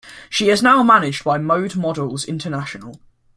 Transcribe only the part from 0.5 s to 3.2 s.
now managed by Mode Models International.